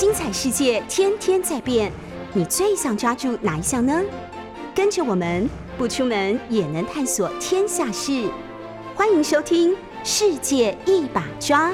[0.00, 1.92] 精彩世界天天在变，
[2.32, 4.02] 你最想抓住哪一项呢？
[4.74, 5.46] 跟着我们
[5.76, 8.26] 不出门也能探索天下事，
[8.94, 11.70] 欢迎收听《世界一把抓》。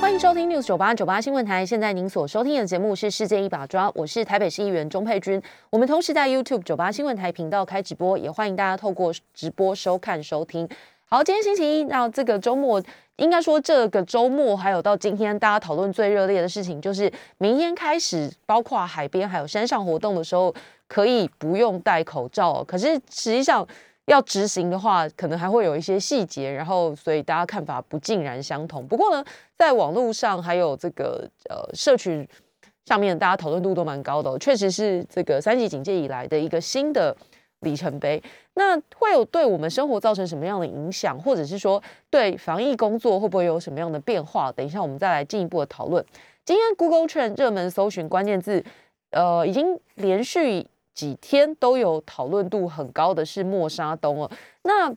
[0.00, 1.66] 欢迎收听 News 九八九八新闻台。
[1.66, 5.42] 现在您所收听的节目是《世界一把抓》，我是台北市议员钟佩君。
[5.70, 10.68] 我们同时在 YouTube 九八新闻台频道开直播，也欢迎大家透过直播收看收听。
[11.06, 12.82] 好，今天星期一，那这个周末，
[13.16, 20.52] 应该说这个周末还有到今天，大家讨论最热烈的事情，就是明天开始，包括海边还有山上活动的时候，
[20.88, 22.64] 可以不用戴口罩。
[22.64, 23.66] 可是实际上，
[24.06, 28.86] 要执行的话，可能还会有一些细节，然后所以大家看法不尽然相同。
[28.86, 29.24] 不过呢，
[29.56, 32.26] 在网络上还有这个呃社群
[32.84, 37.16] 上面，大家讨论度都蛮高的，确实是这个三级警戒以来的一个新的
[37.64, 38.22] 里程碑。
[38.54, 44.52] 那会有对我们生活造成什么样的影响，或者是说对防疫工作会不会有什么样的变化？
[44.52, 46.04] 等一下我们再来进一步的讨论。
[46.44, 48.64] 今天 Google Trend 热门搜寻关键字，
[49.10, 50.68] 呃，已经连续。
[50.94, 54.30] 几天都有讨论度很高的是莫沙东哦。
[54.62, 54.94] 那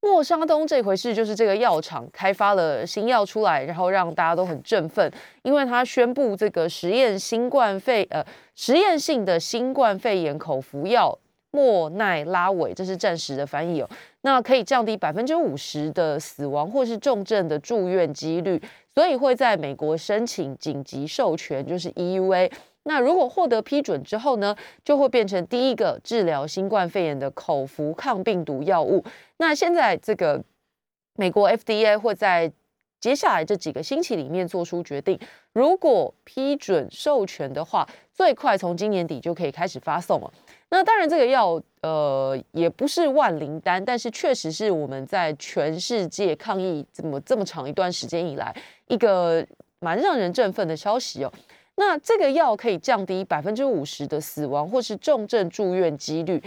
[0.00, 11.14] 莫沙东这回事，就是这个药厂开发了新药出来，然后让大家都很振奋，因为他宣布这个实验新冠肺呃实验性的新冠肺炎口服药
[11.50, 13.88] 莫奈拉韦，这是暂时的翻译哦。
[14.22, 18.60] 那可以降低百分之五十的死亡或是重症的住院几率，
[18.94, 22.50] 所以会在美国申请紧急授权，就是 EUA。
[22.84, 29.04] 那如果获得批准之后呢，就会变成第一个治疗新冠肺炎的口服抗病毒药物。
[29.36, 30.42] 那现在这个
[31.16, 32.50] 美国 FDA 会在
[32.98, 35.18] 接下来这几个星期里面做出决定，
[35.52, 40.32] 如果批准授权的话，最快从今年底就可以开始发送了。
[40.70, 48.54] 那当然，这个药呃也不是万灵丹，但是确实是我们在全世界抗疫这么这么长一段时间以来
[48.86, 49.44] 一个
[49.80, 51.32] 蛮让人振奋的消息哦。
[51.74, 56.42] 那这个药可以降低百分之五十的死亡或是重症住院几率，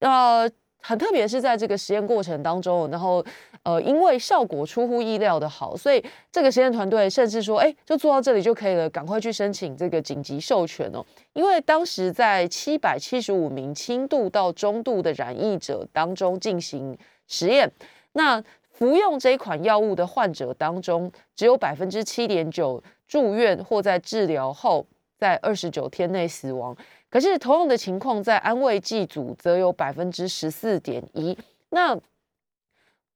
[0.00, 0.50] 呃，
[0.86, 3.24] 很特别是在这个实验过程当中，然后
[3.64, 11.04] 呃，因为效果出乎意料的好，所以这个实验团队甚至说，哎，就做到这里就可以了，赶快去申请这个紧急授权哦。
[11.32, 17.68] 因为当时在七百七十五名轻度到中度的染疫者当中进行实验，
[18.12, 22.82] 那服用这款药物的患者当中，只有百分之七点九。
[23.08, 24.84] 住院或在治疗后，
[25.16, 26.76] 在二十九天内死亡。
[27.10, 31.36] 可是同样的情况，在安慰剂组则有百分之十四点一。
[31.70, 31.98] 那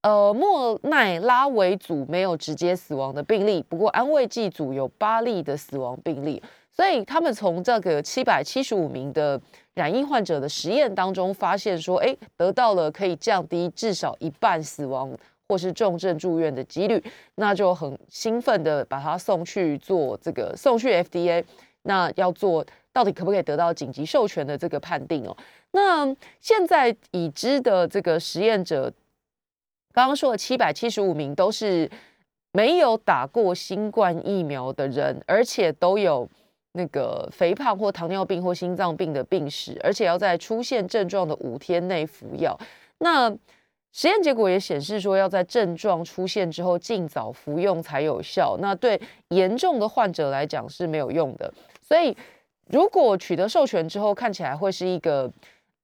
[0.03, 6.43] 呃，莫奈拉维组没有直接死亡的病例，不过安慰剂组有八例的死亡病例。
[6.71, 9.41] 所以他们从这个七百七十五名的
[9.75, 15.17] 染疫患者的实验当中发现说，哎，得到了可以降低至少一半死亡。
[15.49, 17.03] 或是重症住院的几率，
[17.35, 21.45] 那就很兴奋的把它送去做这个送去 FDA，
[21.83, 25.37] 那要做到底可不可以得到紧急授权的这个判定哦？
[25.73, 28.93] 那现在已知的这个实验者，
[29.93, 31.91] 刚刚说的七百七十五名都是
[32.53, 36.29] 没有打过新冠疫苗的人，而且都有
[36.73, 42.59] 那个肥胖或糖尿病或心脏病的病史，而且要在出现症状的五天内服药。
[42.99, 43.31] 那
[43.93, 48.57] 实验结果也显示说，要在症状出现之后尽早服用才有效。
[48.61, 51.53] 那对严重的患者来讲是没有用的。
[51.83, 52.17] 所以，
[52.73, 55.31] 如果取得授权之后，看起来会是一个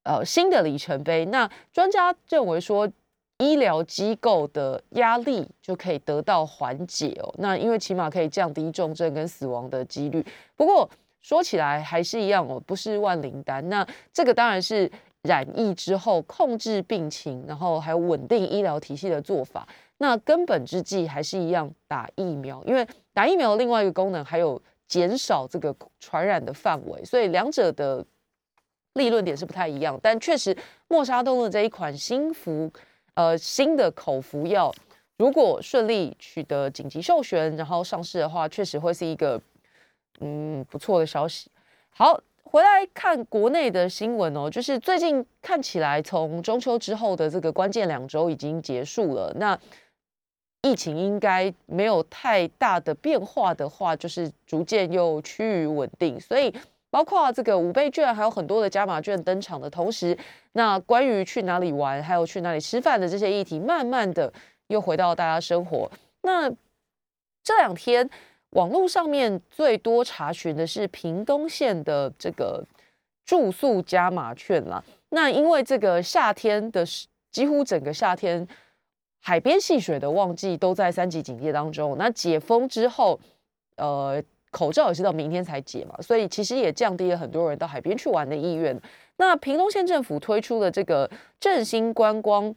[0.05, 1.25] 呃新的里程碑。
[1.27, 2.89] 那专家认为说，
[3.39, 7.35] 医疗机构的压力就可以得到缓解哦。
[7.39, 10.25] 那因为起码可以降低重症跟死亡的几率。
[10.57, 10.89] 不过
[11.21, 13.69] 说起来还是一样哦，不是万灵丹。
[13.69, 14.91] 那这个当然是。
[15.23, 19.67] 染疫之后控制病情，然后还有稳定医疗体系的做法，
[19.99, 28.05] 那根本之计还是一样打疫苗，因为打疫苗的另外一个功能还有减少这个传染的范围，所以两者的
[28.95, 29.99] 立论点是不太一样。
[30.03, 30.57] 但确实，
[30.89, 32.71] 莫沙东的这一款新服
[33.15, 34.73] 呃新的口服药，
[35.19, 39.41] 如果顺利取得紧急授权，然后上市的话，确实会是一个
[40.21, 41.51] 嗯不错的消息。
[41.91, 42.21] 好。
[42.49, 49.33] 回来看国内的新闻哦，就是最近看起来，从中秋之后的这个关键两周已经结束了。
[49.35, 49.59] 那
[50.67, 56.19] 疫情应该没有太大的变化的话，就是逐渐又趋于稳定。
[56.21, 56.53] 所以，
[56.91, 60.17] 包括这个五倍券，还有很多的加码券登场的同时，
[60.53, 64.33] 那关于去哪里玩，还有去哪里吃饭的这些议题，慢慢的
[64.69, 65.91] 又回到大家生活。
[66.23, 66.51] 那
[67.43, 68.11] 这两天。
[68.51, 72.65] 网络上面最多查询的是屏东县的这个
[73.27, 74.83] 住宿加码券啦。
[75.11, 76.83] 那因为这个夏天的
[77.31, 78.47] 几乎整个夏天
[79.27, 81.97] 海边戏水的旺季都在三级警戒当中。
[81.99, 83.19] 那解封之后，
[83.75, 88.81] 呃，口罩也是到明天才解嘛，所以其实也降低了很多人到海边去玩的意愿。
[89.17, 92.55] 那屏东县政府推出的这个振兴观光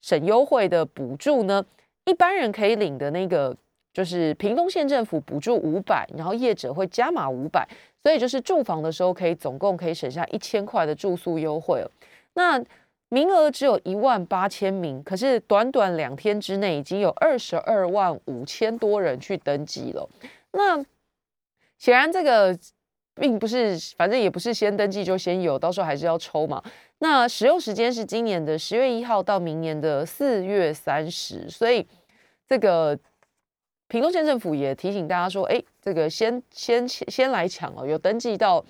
[0.00, 1.62] 省优惠的补助呢，
[2.06, 3.54] 一般人可以领的那个
[3.92, 7.68] 就是屏东县政府补助五百，然后业者会加码五百，
[8.02, 11.90] 所以就是住房的时候可以总共可以省下一千块的住宿优惠了。
[12.32, 12.58] 那
[13.10, 20.06] 名额只有一万八千名，可是短短两天之内，已经有二十二万五千多人去登记了。
[20.52, 20.76] 那
[21.78, 22.58] 显然这个
[23.14, 26.62] 并不是，反正也不是先登记就先有，到时候还是要抽嘛。
[26.98, 31.86] 那使用时间是今年的十月一号到明年的四月三十，所以
[32.46, 32.98] 这个
[33.86, 38.62] 屏东县政府也提醒大家说，哎，这个先先先来抢哦，有登记到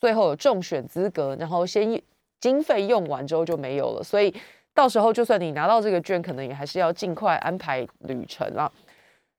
[0.00, 2.02] 最后有中选资格，然后先。
[2.42, 4.34] 经费用完之后就没有了，所以
[4.74, 8.70] 到时候就算你拿到这个券，可能也还是要尽快安排旅程啦。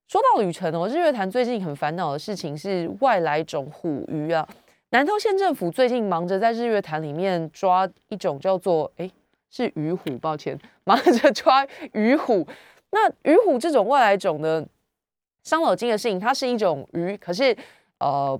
[0.07, 4.47] 说到旅程哦，日月潭最近很烦恼的事情是外来种虎鱼啊。
[4.91, 9.11] 南投县政府最近忙着在日月潭里面抓一种叫做哎
[9.51, 12.47] 是鱼虎，抱歉，忙着抓鱼虎。
[12.91, 14.65] 那鱼虎这种外来种呢，
[15.43, 17.53] 伤脑筋的事情，它是一种鱼，可是
[17.99, 18.39] 呃。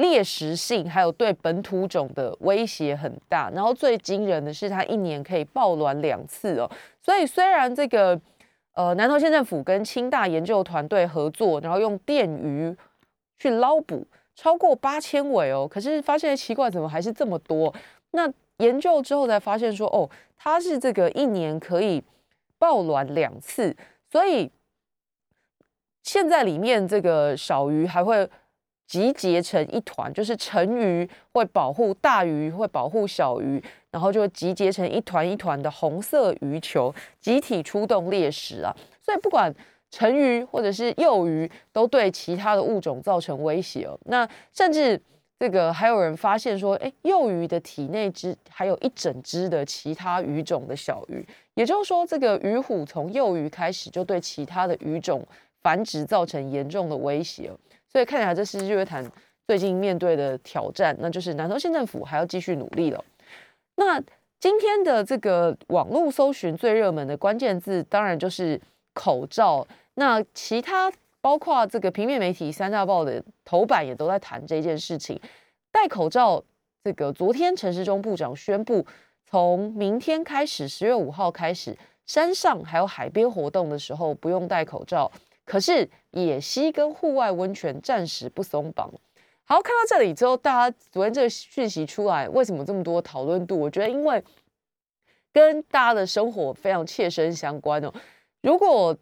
[0.00, 6.70] 猎食性还有对本土种的威胁很大，然后最惊人的是它一年可以爆卵两次哦。
[7.02, 8.18] 所以虽然这个
[8.72, 12.74] 呃南投县政府跟清大研究团队合作，然后用电鱼
[13.38, 17.72] 去捞捕超过八千尾哦，可是发现奇怪，怎么还是这么多？
[18.12, 22.02] 那研究之后才发现说，哦，它是这个一年可以
[22.58, 23.76] 爆卵两次，
[24.10, 24.50] 所以
[26.02, 28.28] 现在里面这个小鱼还会。
[28.90, 38.74] 集结成一团，就是成鱼会保护大鱼，会保护小鱼，然后就集结成一团一团的红色鱼球，集体出动猎食啊！
[39.00, 39.54] 所以不管
[39.92, 43.96] 成鱼或者是幼鱼，都对其他的物种造成威胁哦。
[44.06, 45.00] 那甚至
[45.38, 55.24] 这个还有人发现说，哎，幼鱼的体内只还有一整只的其他鱼种的小鱼，也就是说，这个鱼虎从幼鱼开始就对其他的鱼种
[55.62, 57.52] 繁殖造成严重的威胁
[57.92, 59.04] 所以看起来这是日月潭
[59.46, 63.04] 最近面对的挑战，那就是南投县政府还要继续努力了。
[63.76, 64.00] 那
[64.38, 68.60] 今天的这个网络搜寻最热门的关键字，当然就是
[68.94, 69.66] 口罩。
[69.94, 70.90] 那其他
[71.20, 75.20] 包括这个平面媒体三大报的头版也都在谈这件事情。
[75.72, 76.42] 戴口罩，
[76.84, 78.86] 这个昨天陈时中部长宣布，
[79.26, 81.76] 从明天开始，十月五号开始，
[82.06, 85.10] 山上还有海边活动的时候不用戴口罩。
[85.50, 88.88] 可是野溪跟户外温泉暂时不松绑。
[89.44, 93.58] 好，看到这里之后，大家昨天这个讯息出来，为什么这么多讨论度？
[93.58, 94.22] 我觉得因为
[95.32, 97.92] 跟大家的生活非常切身相关哦。
[98.42, 98.96] 如果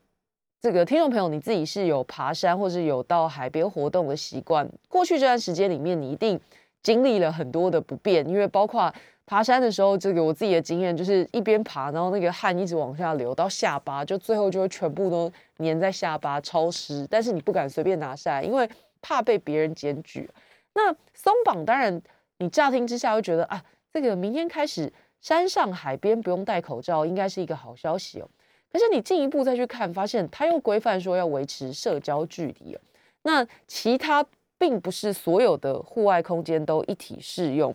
[0.62, 6.40] 这个听众朋友你自己是有爬山或是有到海边活动的习惯，过去这段时间里面，你一定
[6.82, 8.90] 经历了很多的不便，因为包括。
[9.28, 17.06] 爬山的时候，这个我自己的经验就是一边爬，然后那个汗一直往下流到下巴，就最后就会全部都粘在下巴，超湿。
[17.10, 18.66] 但是你不敢随便拿下来，因为
[19.02, 20.28] 怕被别人检举。
[20.72, 22.00] 那松绑当然，
[22.38, 24.90] 你乍听之下会觉得啊，这个明天开始
[25.20, 28.28] 山上海边不用戴口罩，应该是一个好消息哦。
[28.72, 32.80] 可是你进一步再去看，发现它又规范说要维持社交距离哦。
[33.24, 34.24] 那其他
[34.56, 37.74] 并不是所有的户外空间都一体适用。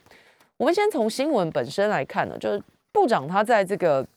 [0.64, 4.08] 我们先从新闻本身来看呢，就是部长他在这个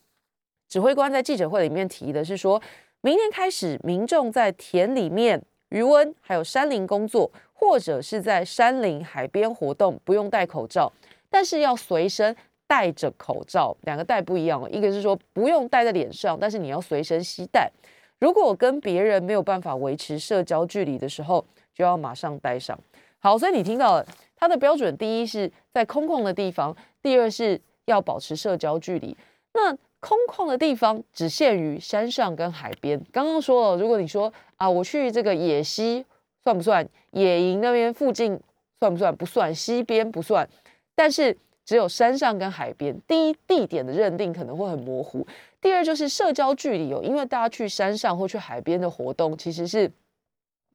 [0.69, 2.63] 指挥官在记者会里面提的是说，
[3.01, 10.93] 明天开始，民众在田里面、渔温还有山林工作，或者是在山林海边活动，不用戴口罩，
[11.29, 12.37] 但是要随身
[12.69, 13.77] 戴着口罩。
[13.81, 17.69] 两个戴不一样哦，一个是说不用戴在脸上，但是你要随身携带。
[18.21, 22.79] 如果跟别人没有办法维持社交距离的时候，就要马上戴上。
[23.19, 24.07] 好，所以你听到了。
[24.37, 29.17] 它的标准，第一是在空旷的地方，第二是要保持社交距离。
[29.55, 33.03] 那空旷的地方只限于山上跟海边。
[33.11, 36.05] 刚刚说了，如果你说啊，我去这个野溪
[36.45, 36.87] 算不算？
[37.13, 38.39] 野营那边附近
[38.79, 39.17] 算不算？
[39.17, 40.47] 不算，溪边不算。
[40.95, 42.95] 但是只有山上跟海边。
[43.09, 45.27] 第一，地点的认定可能会很模糊；
[45.63, 49.91] 第二，就是社交距离哦，因为大家去山上或去海边的活动，其实是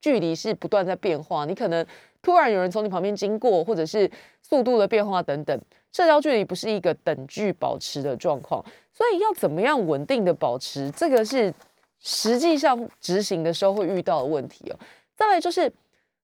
[0.02, 1.86] 距离是不断在变化，你可能。
[2.22, 4.10] 突然有人从你旁边经过，或者是
[4.42, 5.60] 速度的变化等等，
[5.92, 8.64] 社交距离不是一个等距保持的状况，
[8.94, 11.54] 所以要怎么样稳定的保持，这个是
[12.00, 14.80] 实际上执行的时候会遇到的问题哦。
[15.16, 15.72] 再来就是，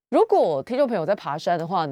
[0.10, 1.88] 如果听众朋友在爬山的话，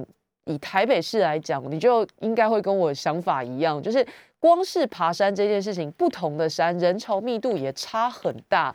[0.45, 4.05] 以台北市来讲，你就应该会跟我想法一样，就是。
[4.37, 8.71] 光是爬山这件事情，不同的山人潮密度也差很大。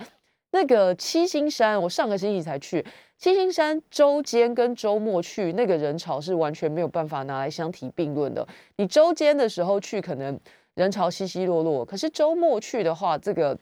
[0.53, 2.85] 那个七星山，我上个星期才去。
[3.17, 8.47] 七星山周间跟周末去，那个人潮是完全没有办法拿来相提并论的。
[8.77, 10.41] 你周间的时候去，可能
[10.75, 13.57] 人潮稀稀落落；可是周末去的话，这个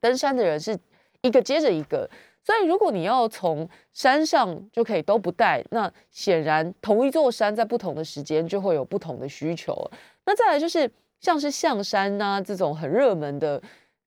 [0.00, 0.76] 登山的人是
[1.22, 2.10] 一个接着一个。
[2.42, 9.88] 所以，如果你要从山上就可以都不带，那显然同一座山在不同的时间就会有不同的需求。
[10.26, 13.62] 那再来就是像是象山呐这种很热门的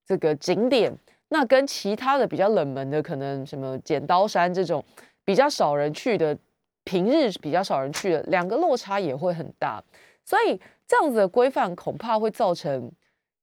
[0.05, 0.91] 这个景点。
[1.33, 4.85] 那跟其他的比较冷门的，可能什么剪刀山这种
[5.25, 6.37] 比较少人去的，
[6.83, 9.83] 平日比较少人去的，两个落差也会很大。
[10.23, 12.91] 所以这样子的规范恐怕会造成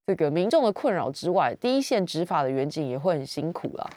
[0.07, 3.89] 这个民众的困扰之外，第一线执法的远景也会很辛苦了。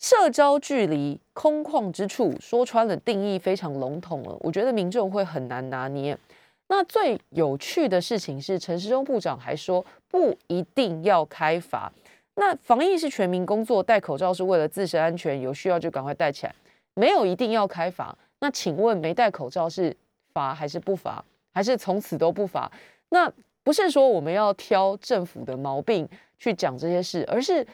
[0.00, 6.18] 社交距离、空旷之处，说穿了定义非常笼统了，我觉得民众会很难拿捏。
[6.66, 11.92] 那最有趣的事情是，陈时中部长还说不一定要开罚。
[12.36, 16.54] 那防疫是全民工作，戴口罩是为了自身安全，有需要就赶快戴起来，
[16.94, 18.16] 没有一定要开罚。
[18.38, 19.94] 那请问没戴口罩是
[20.32, 21.22] 罚还是不罚，
[21.52, 22.70] 还是从此都不罚？
[23.10, 23.30] 那
[23.62, 26.08] 不是说我们要挑政府的毛病
[26.38, 27.66] 去讲这些事，而是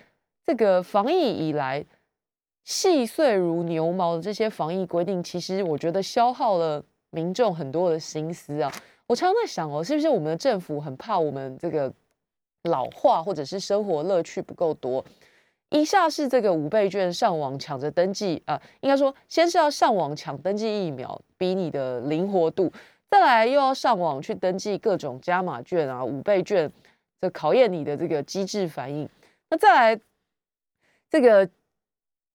[0.45, 1.85] 这个防疫以来
[2.65, 8.73] 细碎如牛毛的这些防疫规定，其实我觉得消耗了民众很多的心思啊。
[9.07, 11.93] 我常常在想哦，是不是我们的政府很怕我们这个？
[12.67, 15.05] 老化或者是生活乐趣不够多，
[15.71, 22.73] 一下是这个五倍券上网抢着登记啊，应该说先是要上网抢登记疫苗，比你的灵活度，
[23.11, 26.71] 再来又要上网去登记各种加码券啊、五倍券，
[27.21, 29.09] 这考验你的这个机制反应。
[29.51, 30.01] 那再来
[31.09, 31.49] 这个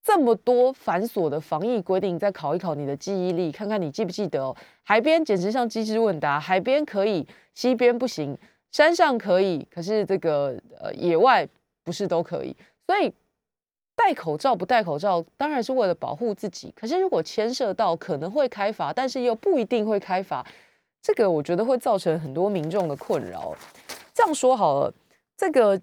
[0.03, 4.55] 这么多繁琐的防疫规定，再考一考你的记忆力，看看你记不记得哦。
[4.83, 8.37] 海边简直像机智问答，海边可以，西边不行。
[8.71, 11.47] 山上可以，可是这个呃野外
[11.83, 12.55] 不是都可以，
[12.87, 13.13] 所以
[13.95, 16.73] 戴口罩不戴口罩当然是为了保护自己。
[16.75, 20.45] 可是如果牵涉到可能会开罚，但是又不一定会开罚，
[21.01, 23.53] 这个我觉得会造成很多民众的困扰。
[24.13, 24.93] 这样说好了，
[25.35, 25.79] 这个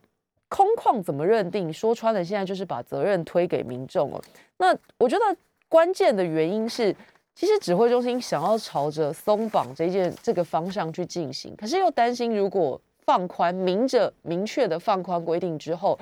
[0.48, 1.72] 空旷怎么认定？
[1.72, 4.22] 说穿了，现在就是把责任推给民众了。
[4.56, 5.36] 那我觉得
[5.68, 6.96] 关键的原因是。
[7.38, 15.96] 其实指挥中心想要朝着松绑这件这个方向去进行，可是又担心如果放宽明着明确的放宽规定之后，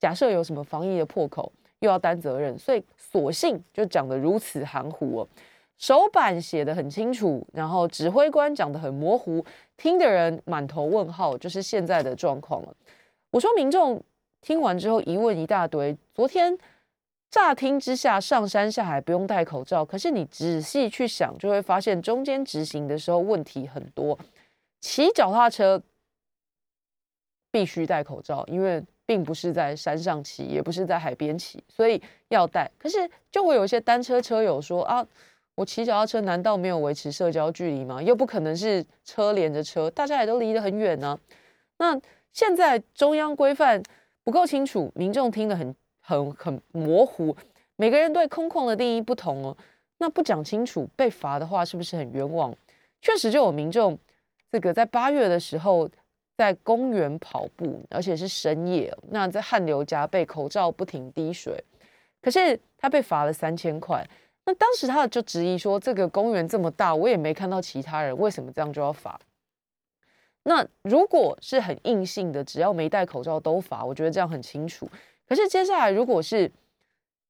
[0.00, 5.28] 假设有什么防疫的破口，又要担责任，所以索性就讲得如此含糊哦。
[5.76, 9.44] 手板写的很清楚，然后指挥官讲的很模糊，
[9.76, 12.74] 听的人满头问号，就是现在的状况了。
[13.30, 14.02] 我说民众
[14.40, 16.58] 听完之后疑问一大堆，昨天。
[17.30, 24.18] 乍听之下，上山下海不用戴口罩，可是你仔细去想，就会发现中间执行的时候问题很多。
[24.80, 25.82] 骑脚踏车
[27.50, 32.70] 必须戴口罩，因为并不是在山上骑，也不是在海边骑，所以要戴。
[32.78, 35.06] 可是就会有一些单车车友说啊，
[35.54, 38.02] 我骑脚踏车难道没有维持社交距离吗？
[38.02, 41.18] 又不可能是车连着车，大家也都离得很远呢。
[41.76, 42.00] 那
[42.32, 43.82] 现在中央规范
[44.24, 45.76] 不够清楚，民众听得很。
[46.08, 47.36] 很很模糊，
[47.76, 49.54] 每个人对空旷的定义不同哦。
[49.98, 52.54] 那不讲清楚被罚的话，是不是很冤枉？
[53.02, 53.98] 确实就有民众，
[54.50, 55.86] 这个在八月的时候
[56.34, 61.62] 在公园跑步，而且是深夜，那在汗流浃背，口罩不停滴水，
[62.22, 64.02] 可是他被罚了三千块。
[64.46, 69.20] 那当时他就质疑说，这个公园这么大，我也没看到其他人，为什么这样就要罚？
[70.44, 74.88] 那如果是很硬性的，只要没戴口罩都罚，我觉得这样很清楚。
[75.28, 76.50] 可是接下来，如果是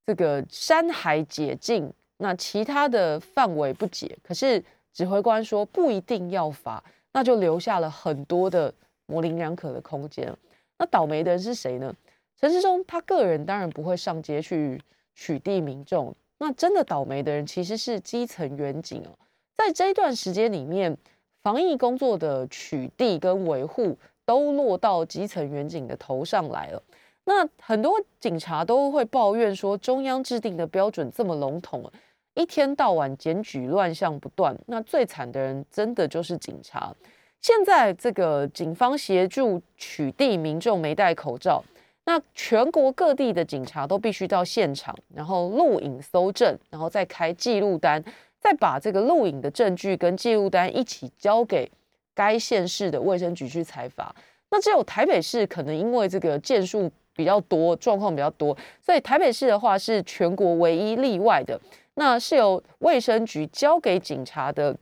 [0.06, 4.62] 这个山海解禁，那其他的范围不解，可是
[4.92, 8.72] 指挥官说不一定要罚，那就留下了很多的
[9.06, 10.32] 模棱两可的空间。
[10.78, 11.92] 那倒霉的人是谁呢？
[12.40, 14.80] 陈世忠他个人当然不会上街去
[15.16, 19.10] 取缔民众，那真的倒霉的人其实是基层远警哦。
[19.56, 20.96] 在这一段时间里面，
[21.42, 26.80] 防疫工作的取缔跟维护都落到基层远警的头上来了。
[27.28, 31.84] 那很多警察都会抱怨说，中央制定的标准这么笼统，
[32.32, 34.56] 一天到晚检举乱象不断。
[34.66, 36.90] 那最惨的人真的就是警察。
[37.42, 41.62] 现在这个警方协助取缔民众没戴口罩，
[42.06, 48.02] 那全国各地的警察都必须到现场，然后录影搜证，然后再开记录单，
[48.40, 51.70] 再把这个录影的证据跟记录单一起交给
[52.14, 54.14] 该县市的卫生局去采罚。
[54.48, 56.90] 那只有台北市可能因为这个件数。
[57.18, 61.60] 比较多状况比较多，所以台北市的话是全国唯一例外的。
[61.94, 64.76] 那是由卫生局交给警察的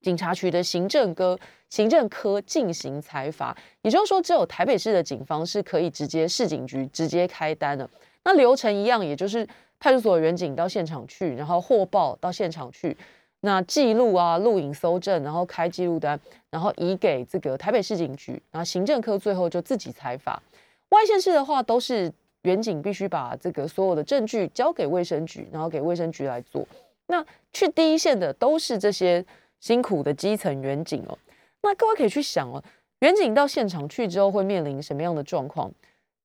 [0.00, 7.88] 警察局的行政科行政科进行裁罚，也就是说，只有台北市的警方是可以直接市警局直接开单的。
[8.24, 9.46] 那流程一样，也就是
[9.78, 12.96] 派出所的员警到现场去，然后获报到现场去，
[13.42, 16.18] 那记录啊、录影、搜证，然后开记录单，
[16.50, 20.42] 然后移给这个台北市警局，然后行政科最后就自己裁罚。
[20.90, 26.66] 外县市的话，都是员警必须把这个所有的证据交给卫生局，然后给卫生局来做。
[27.06, 29.24] 那去第一线的都是这些
[29.58, 31.18] 辛苦的基层员警哦。
[31.62, 32.62] 那各位可以去想哦，
[33.00, 35.72] 远警到现场去之后会面临什么样的状况？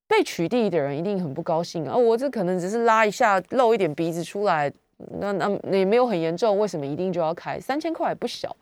[0.08, 1.98] 被取缔的人一定很不高兴啊！
[1.98, 4.72] 我这可能只是拉一下露一点鼻子出来，
[5.20, 8.56] 那那也没有很严重，为什么一定就要开三千块不小？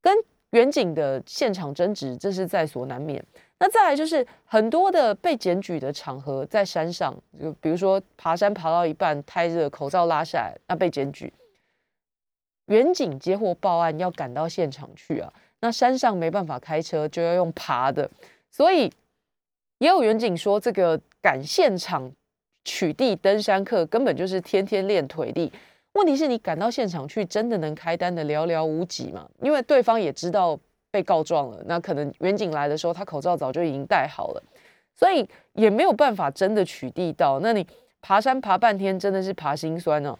[0.00, 0.16] 跟
[0.52, 3.22] 远景的现场争执，这是在所难免。
[3.60, 11.32] 那再来就是很多的被检举的场合，在山上，就比如说爬山爬到一半太热，口罩拉下来，那被检举。
[12.66, 15.32] 远景接获报案，要赶到现场去啊。
[15.60, 18.08] 那山上没办法开车，就要用爬的，
[18.50, 18.92] 所以
[19.78, 22.12] 也有远景说，这个赶现场
[22.64, 25.52] 取缔登山客根本就是天天练腿力。
[25.94, 29.28] 问题是你赶到现场去，真的能开单的寥寥无几嘛？
[29.40, 30.56] 因为对方也知道
[30.90, 34.42] 被告状了，那可能远景来的时候，他口罩早就已经戴好了，
[34.94, 37.40] 所以也没有办法真的取缔到。
[37.40, 37.66] 那你
[38.00, 40.18] 爬山爬半天，真的是爬心酸哦。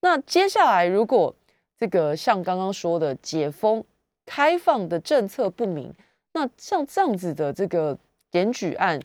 [0.00, 1.34] 那接下来如果
[1.78, 3.84] 这个像刚刚说的解封。
[4.30, 5.90] 开放的政策不明，
[6.34, 7.96] 那像这样子的这个
[8.30, 9.00] 检举案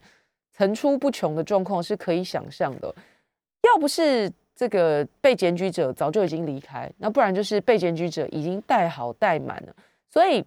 [0.51, 2.93] 层出不穷的状况是可以想象的。
[3.61, 9.73] 要不是这个被检举者早就已经离开，那不然就是被检举者已经戴好戴满了。
[10.09, 10.43] 所以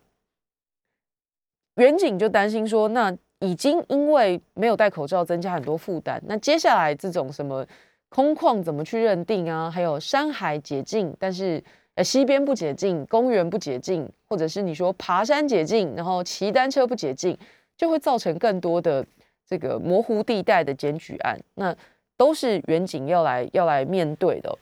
[1.76, 7.66] 远景就担心说，那已经因为没有戴口罩增加很多负担，那接下来这种什么
[8.10, 9.70] 空旷怎么去认定啊？
[9.70, 11.62] 还有山海解禁，但是。
[11.96, 17.34] 呃，西边不解禁，公园不解禁，或者是你说爬山解禁，然后骑单车不解禁，
[17.74, 19.02] 就会造成更多的
[19.48, 21.74] 这个模糊地带的检举案，那
[22.14, 24.58] 都是远景要来要来面对的。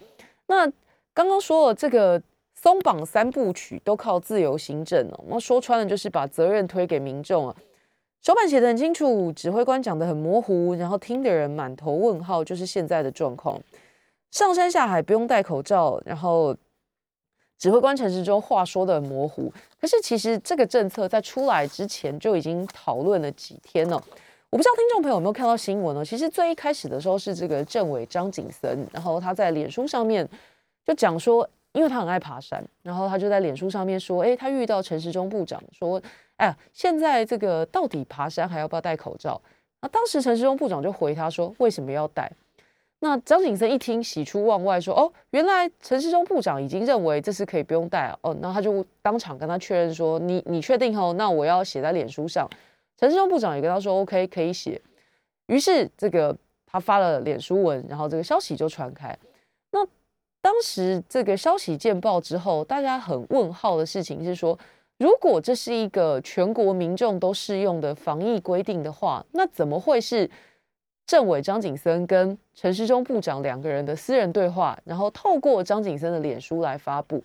[0.47, 0.65] 那
[1.13, 2.23] 刚刚说了这个
[2.65, 7.55] 松绑三部曲都靠自由行政哦，那说穿了就是把责任推给民众啊。
[8.23, 13.61] 手板写的很清楚，指挥官讲的很模糊，然后听的人满头问号，就是现在的状况。
[14.31, 16.57] 上山下海不用戴口罩，然后。
[17.57, 19.51] 指挥官陈时中话说的模糊，
[19.81, 23.97] 可是其实这个政策在出来之前就已经讨论了几天了。
[24.51, 26.05] 我不知道听众朋友有没有看到新闻呢？
[26.05, 30.29] 其实最一开始的时候是这个政委张景森，然后他在脸书上面
[30.85, 36.01] 就讲说，因为他很爱爬山，然后他就在脸书上面说，哎，他遇到陈时中部长说，
[36.37, 39.39] 哎呀，现在这个到底爬山还要不要戴口罩？
[39.83, 42.33] 那当时陈时中部长就回他说，为什么要戴？
[43.01, 51.13] 那张景森一听，喜出望外，说：“哦，原来陈世忠部长已经认为这次可以不用戴哦。”那他就当场跟他确认说：“你你确定哦？
[51.19, 52.49] 那我要写在脸书上。”
[52.97, 54.81] 陈世忠部长也跟他说：“OK，可以写。”
[55.49, 56.35] 于是这个
[56.65, 59.15] 他发了脸书文，然后这个消息就传开。
[60.45, 64.59] 当时这个消息见报之后，大家很问号的事情是说，
[64.99, 70.31] 如果这是一个全国民众都适用的防疫规定的话，那怎么会是？
[71.07, 77.23] 政委张景森跟陈时中部长两个人的私人对话，然后透过张景森的脸书来发布。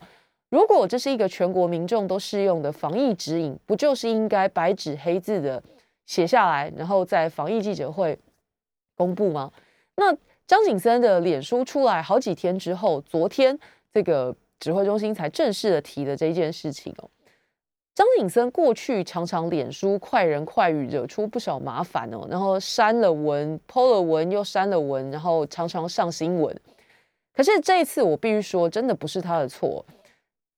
[0.50, 5.64] 如果这是一个全国民众都适用的防疫指引，不就是应该白纸黑字的
[6.06, 8.20] 写下来，然后在防疫记者会
[8.98, 9.50] 公布吗？
[9.96, 10.14] 那
[10.50, 13.56] 张景森的脸书出来好几天之后，昨天
[13.94, 17.08] 这个指挥中心才正式的提的这件事情哦。
[17.94, 26.60] 张景森过去常常脸书快人快语，惹出不少麻烦哦，然后删了文、剖了文又删了文，然后常常上新闻。
[27.32, 29.86] 可是这一次，我必须说，真的不是他的错。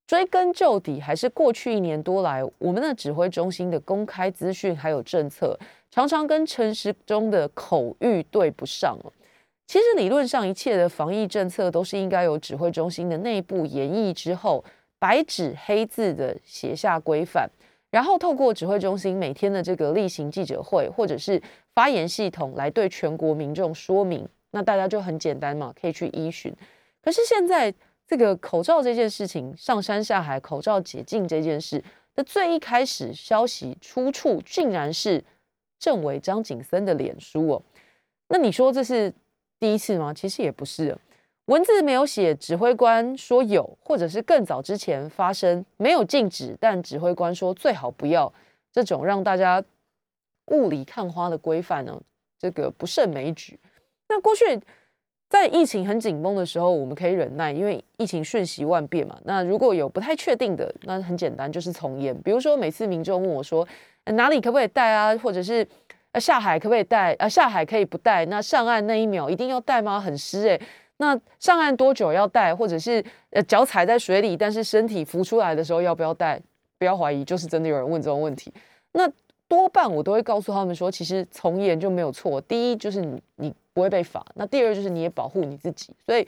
[0.07, 8.97] 追根究底，还是过去一年多来，我们的指挥中心的公开资讯还有政策，常常跟陈时中的口谕对不上
[9.71, 14.61] 其实理论上，一切的防疫政策都是应该由指挥中心的内部研议之后。
[14.99, 17.49] 白纸黑字的写下规范，
[17.89, 21.41] 然后透过指挥中心每天的这个例行记者会或者是
[21.73, 26.53] 发言系统来对全国民众说明，那大家就很简单嘛，可以去依循。
[27.01, 27.73] 可是现在
[28.05, 31.81] 这个口罩这件事情，上山下海口罩解禁这件事，
[32.13, 35.23] 那最一开始消息出处竟然是
[35.79, 37.63] 政委张景森的脸书哦，
[38.27, 39.11] 那你说这是
[39.61, 40.11] 第一次吗？
[40.11, 40.97] 其实也不是。
[41.45, 48.31] 文字没有写，指挥官说有，或者是更早之前发生没有禁止，但指挥官说最好不要
[48.71, 49.63] 这种让大家
[50.47, 52.01] 雾里看花的规范呢？
[52.39, 53.59] 这个不胜枚举。
[54.09, 54.59] 那过去
[55.29, 59.19] 在疫情很紧绷的时候，我们可以忍耐，因为疫情瞬息万变嘛。
[59.25, 62.19] 那如果有不太确定的，那很简单，就是从严。
[62.23, 63.67] 比如说，每次民众问我说
[64.05, 65.65] 哪里可不可以带啊，或者是
[66.11, 67.27] 呃下海可不可以带啊？
[67.27, 69.99] 下海可以不带，那上岸那一秒一定要带吗？
[69.99, 70.61] 很湿诶。
[70.97, 72.55] 那上岸多久要带？
[72.55, 76.41] 或者是呃脚踩在水里，但是身体浮出来的时候要不要带？
[76.77, 78.53] 不要怀疑，就是真的有人问这种问题。
[78.93, 79.09] 那
[79.47, 82.39] 多半我都会告诉他们说，其实从严就没有错。
[82.41, 83.53] 第一就是你你。
[83.73, 84.21] 不会被罚。
[84.35, 86.27] 那第二就是你也保护你自己，所以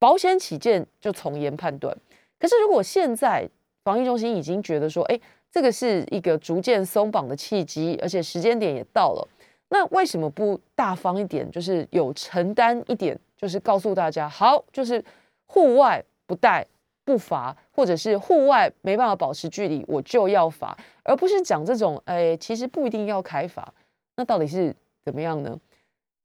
[0.00, 1.96] 保险起见就从严判断。
[2.40, 3.48] 可是如果现在
[3.84, 5.20] 防疫中心已经觉得说，哎，
[5.52, 9.28] 这个是一个逐渐松绑的契机，而且时间点也到了，
[9.68, 15.04] 那为什么不大方一点，就是有承担一点，就是告诉大家，好，就是
[15.44, 16.66] 户外不带
[17.04, 23.74] 不罚，或者是户外没办法保持距离，我就要罚，而不是讲这种，哎，其实不一定要开罚，
[24.16, 25.60] 那到底是怎么样呢？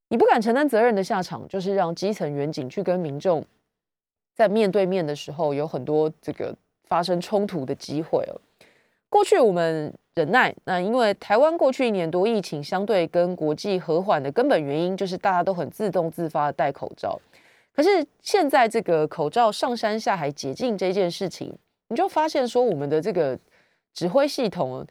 [0.08, 3.44] 你不敢承担责任的下场，就是让基层员警去跟民众
[4.34, 8.40] 在面对面的时候，有很多这个发生冲突的机会哦。
[9.10, 17.20] 过去我们忍耐，那因为台湾过去一年多疫情相对跟国际和缓的根本原因，就是大家都很自动自发的戴口罩。
[17.74, 21.56] 可是现在这个口罩上山下海解禁这件事情，
[21.90, 23.38] 你就发现说，我们的这个
[23.94, 24.86] 指挥系统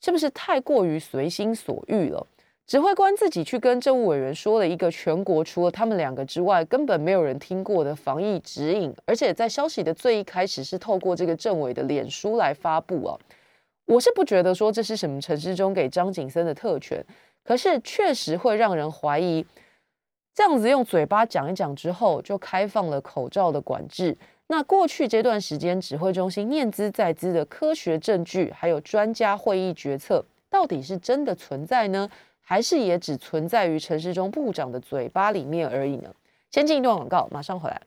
[0.00, 2.26] 是不是太过于随心所欲了？
[2.66, 13.18] 指挥官自己去跟政务委员说了一个全国除了他们两个之外根本没有人听过的防疫指引，而且在消息的最一开始是透过这个政委的脸书来发布啊。
[13.84, 17.04] 我是不觉得说这是什么陈世忠给张景森的特权，
[17.44, 19.44] 可是确实会让人怀疑，
[20.34, 24.16] 这样子用嘴巴讲一讲之后就开放了口罩的管制。
[24.46, 32.08] 那过去这段时间指挥中心念兹在兹的科学证据，还有专家会议决策，到底是真的存在呢？
[32.44, 36.10] 还是也只存在于陈世忠部长的嘴巴里面而已呢？
[36.50, 37.80] 先进一段广告，马上回来。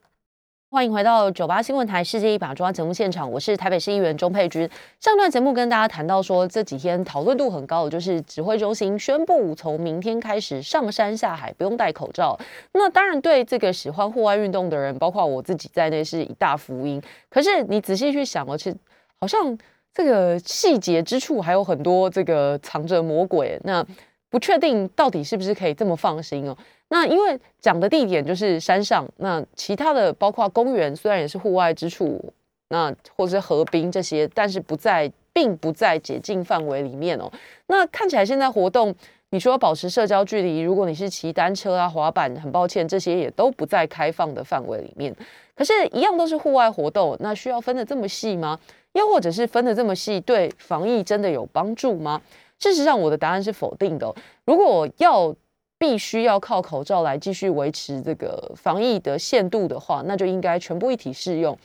[0.70, 4.70] 欢迎回到九八新闻台世界一把抓节目现场，我是台北市议员钟佩君。
[5.00, 12.38] 上段节目跟大家谈到说，这几天讨论度很高的就是指挥中心宣布从明天开始上山下海不用戴口罩。
[12.74, 17.02] 那当然对这个喜欢户外运动的人，包括我自己在内是一大福音。
[17.30, 18.76] 可是你仔细去想哦，其实
[19.22, 19.58] 好像
[19.93, 23.58] 这个细节之处还有很多这个藏着魔鬼。
[23.63, 23.86] 那
[24.30, 26.58] 不确定到底是不是可以这么放心哦？
[26.90, 32.24] 那因为讲的地点就是山上，那其他的包括公园，虽然也是户外之处，
[32.70, 37.32] 那或者是河滨这些，但是不在，并不在解禁范围里面哦。
[37.68, 38.94] 那看起来现在活动，
[39.30, 45.13] 你说保持社交距离，如果你是骑单车啊、滑板，很抱歉，这些也都不在开放的范围里面。
[45.56, 48.60] 可是，一样都是户外活动，那需要分的这么细吗？
[48.94, 52.22] 又或者是分的这么细，对防疫真的有帮助吗？
[52.60, 54.13] 事实上，我的答案是否定的。
[54.46, 55.36] 如果要
[55.78, 61.56] 必须要靠口罩来继续维持这个防疫的限度的话，那就应该全部一体适用。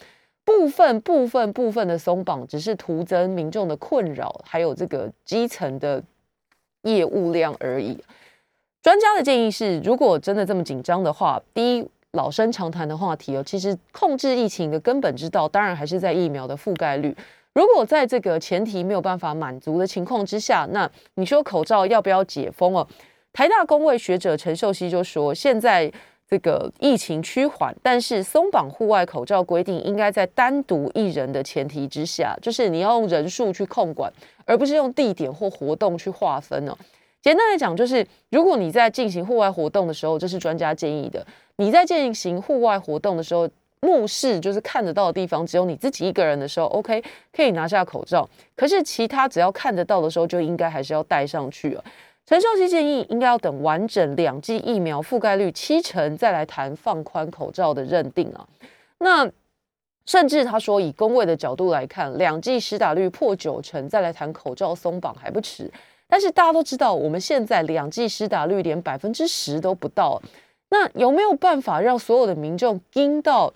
[0.45, 6.03] 部分、部分、部分的松绑，只是徒增民众的困扰，还有这个基层的
[6.83, 7.97] 业务量而已。
[8.83, 17.17] 专家的建议是，如果真的这么紧张的话，第一，老生常谈的话题哦，其实控制疫情的根本之道，当然还是在疫苗的覆盖率。
[17.55, 22.87] 如果在这个前提没有办法满足的情况之下，那你说口罩要不要解封哦？
[23.33, 25.93] 台大公卫学者陈秀熙就说，现在
[26.27, 34.11] 这个疫情趋缓，但是松绑户外口罩规定应该在单独一人的前提之下，就是你要用人数去控管，
[34.47, 36.75] 而不是用地点或活动去划分哦。
[37.21, 43.47] 简单来讲，就是如果你在进行户外活动的时候，这是专家建议的，你在进行户外活动的时候。
[43.83, 48.29] 目视就是看得到的地方，只有你自己一个人的时候，OK，可以拿下口罩。
[48.55, 51.85] 可是其他只要看得到的时候，就应该还是要戴上去了。
[52.25, 58.47] 陈秀熙建议，应该要等完整两剂疫苗覆盖率七成，再来谈放宽口罩的认定啊。
[58.99, 59.29] 那
[60.07, 65.69] 甚至他说，以工位的角度来看，两剂施打率破九成，再来谈口罩松绑还不迟。
[66.07, 70.23] 但是大家都知道，我们现在两剂施打率连百分之十都不到，
[70.71, 73.53] 那有没有办法让所有的民众盯到？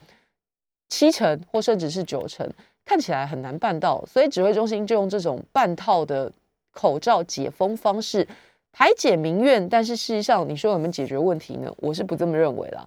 [0.89, 2.49] 七成或甚至是九成，
[2.85, 6.33] 看起来很难办到，所以指挥中心就用这种半套的
[6.73, 8.27] 口罩解封方式
[8.73, 9.69] 排解民怨。
[9.69, 11.73] 但是事实上，你说有没有解决问题呢？
[11.79, 12.87] 我是不这么认为啦。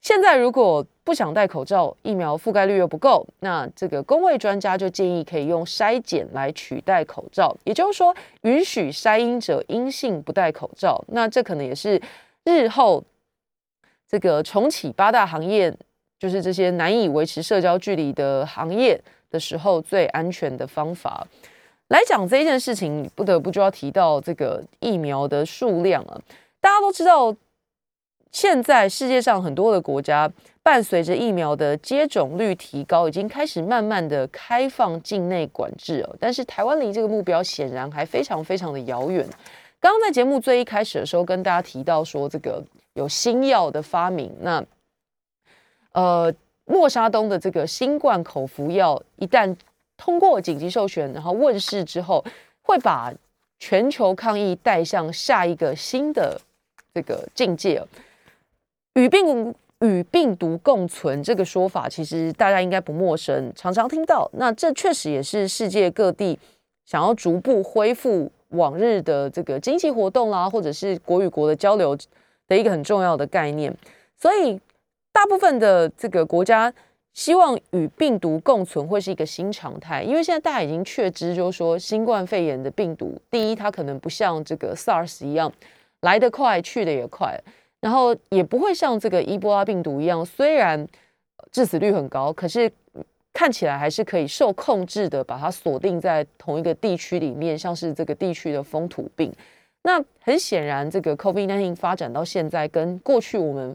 [0.00, 11.02] 现在如果不想戴口罩，疫苗覆盖率又不够，那这个工位专家就建议可以用筛检来取代口罩，也就是说允许筛阴者阴性不戴口罩。
[11.08, 12.00] 那这可能也是
[12.44, 13.02] 日后
[14.08, 15.72] 这个重启八大行业。
[16.18, 19.00] 就是这些难以维持社交距离的行业
[19.30, 21.26] 的时候，最安全的方法
[21.88, 26.20] 来讲这一件事情，不得不就要提到这个疫苗的数量了。
[26.60, 27.34] 大家都知道，
[28.32, 30.28] 现在世界上很多的国家，
[30.62, 36.16] 伴随着疫苗的接种率提高，已经开始慢慢的开放境内管制了。
[36.18, 39.24] 但是台湾离这个目标显然还非常非常的遥远。
[39.78, 42.60] 刚刚在节目最一开始的时候，跟大家提到说，这个
[42.94, 44.64] 有新药的发明，那
[45.96, 46.30] 呃，
[46.66, 49.56] 莫沙东的这个新冠口服药一旦
[49.96, 52.22] 通过紧急授权，然后问世之后，
[52.60, 53.10] 会把
[53.58, 56.38] 全球抗疫带向下一个新的
[56.92, 57.82] 这个境界。
[58.92, 64.30] 与病与病毒共存这个说法，其实大家应该不陌生，常常听到。
[64.34, 66.38] 那这确实也是世界各地
[66.84, 71.96] 想要逐步恢复往日的这个经济活动啦，或者是国与国的交流
[72.46, 73.74] 的一个很重要的概念。
[74.18, 74.60] 所以，
[75.16, 76.70] 大部分的这个国家
[77.14, 85.50] 希望与病毒共存会是一个新常态，因为现在大家已经确知，就是说新冠肺炎的病毒，第一，它可能不像这个 SARS 一样
[86.02, 87.34] 来得快，去的也快。
[87.80, 90.86] 然后也不会像这个伊波拉病毒一样，虽然
[91.50, 92.70] 致死率很高，可是
[93.32, 99.32] 看起来还是可以受控制的，把它锁定在同一个地区里面，像是这个地区的风土病。
[99.82, 103.74] 那很显然，这个 COVID-19 发展到现在，跟过去我们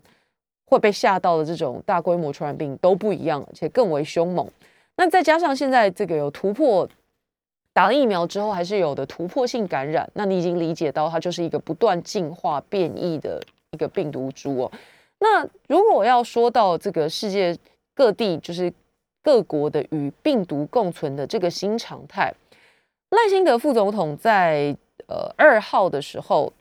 [0.71, 4.49] 会被吓到的这种大规模传染病都不一样，而且更为凶猛。
[4.95, 6.89] 那再加上现在这个有突破，
[7.73, 13.39] 打了疫苗之后还是有的突破性感染，那你已经理解到它就是一个不断进化变异的。
[13.73, 14.71] 一个病毒株哦，
[15.19, 17.57] 那如果要说到这个世界
[17.95, 18.69] 各地，就是
[19.23, 22.33] 各国的与病毒共存的这个新常态，
[23.11, 24.75] 赖辛德副总统在
[25.07, 26.51] 呃二号的时候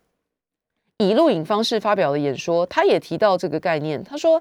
[1.01, 4.03] 以录影方式发表的演说，他也提到这个概念。
[4.05, 4.41] 他说：“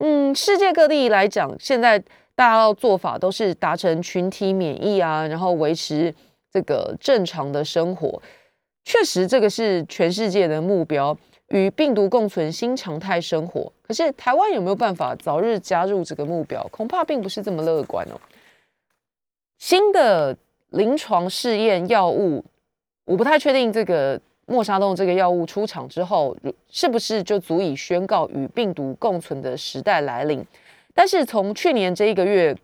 [0.00, 1.98] 嗯，世界各地来讲，现在
[2.34, 6.12] 大家的做法都是达成群体免疫啊，然后维持
[6.52, 8.20] 这个正常的生活。
[8.84, 11.16] 确实，这个是全世界的目标。”
[11.48, 16.66] 与病毒共存新常态生活，可是台湾有没有办法早日加入这个目标？
[16.70, 18.18] 恐怕并不是这么乐观哦。
[19.58, 20.34] 新的
[20.70, 22.42] 临床试验药物，
[23.04, 26.36] 我不太确定这个莫沙东这个药物出厂之后，
[26.68, 30.44] 是不是就足以宣告与病毒共存的时代来临？
[30.94, 32.56] 但是从去年这一个月，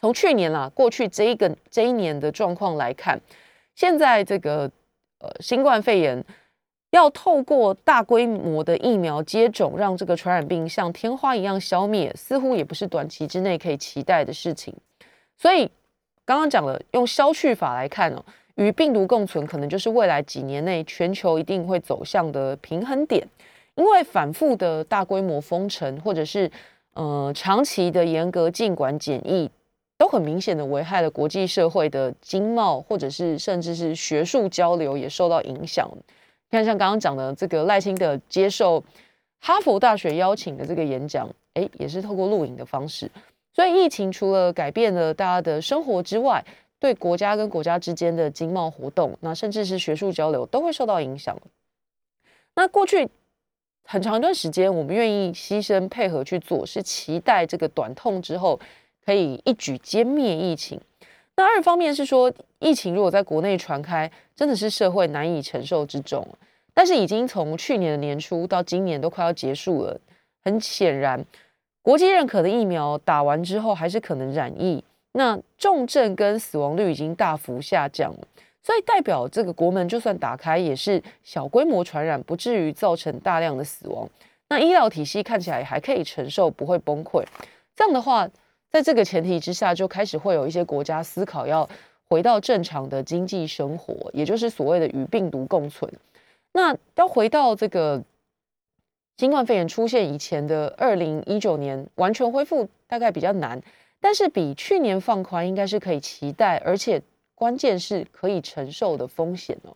[0.00, 3.20] 从去年啦，过去这一个这一年的状况来看，
[3.74, 4.70] 现在这个
[5.18, 6.24] 呃新冠肺炎。
[6.94, 14.74] 要透过大规模的疫苗接种，让这个传染病像天花一样消灭，似乎也不是短期之内可以期待的事情。
[15.38, 15.70] 所以
[16.26, 18.22] 刚刚讲了，用消去法来看哦，
[18.56, 23.26] 与病毒共存，可能就是未来几年内全球一定会走向的平衡点。
[23.74, 26.50] 因为反复的大规模封城，或者是
[26.92, 29.50] 呃长期的严格禁管检疫，
[29.96, 35.90] 都很明显的危害了国际社会的经贸，或者是甚至是学术交流也受到影响。
[36.50, 38.84] 看，像刚刚讲的这个赖清德接受
[39.40, 43.10] 哈佛大学邀请的这个演讲，哎，也是透过录影的方式。
[43.54, 46.44] 所以疫情除了改变了大家的生活之外，
[46.82, 51.38] 对国家跟国家之间的经贸活动，那甚至是学术交流，都会受到影响。
[52.56, 53.08] 那过去
[53.84, 58.58] 很长一段时间，我们愿意牺牲配合去做，是期待这个短痛之后
[59.06, 60.80] 可以一举歼灭疫情。
[61.36, 66.26] 那二方面是说，疫情如果在国内传开，真的是社会难以承受之重。
[66.74, 70.00] 但是已经从去年的年初到今年都快要结束了，
[70.42, 71.24] 很显然，
[71.80, 78.26] 国际认可的疫苗打完之后还是可能染疫，那重症跟死亡率已经大幅下降了，
[78.62, 84.08] 所以代表这个国门就算打开，也是小规模传染，不至于造成大量的死亡。
[84.48, 87.24] 那医疗体系看起来还可以承受，不会崩溃。
[87.74, 88.28] 这样的话。
[88.72, 91.68] 在这个前提之下，就开始会有一些国家思考要
[92.08, 95.92] 回到正常的经济生活，也就是所谓的与病毒共存。
[96.52, 98.02] 那要回到这个
[99.18, 103.60] 新冠肺炎出现以前的二零一九年，完全恢复大概比较难，
[104.02, 107.00] 但是比去年放宽应该是可以期待，而且
[107.36, 109.74] 关键是可以承受的风险哦。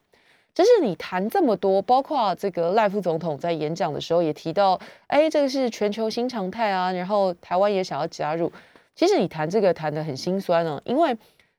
[0.52, 8.52] 就是你谈这么多，包括这个赖副总统在演讲的时候也提到，哎，这个是全球新常态啊，然后台湾也想要加入。
[8.94, 11.16] 其实你谈这个谈得很心酸哦，因为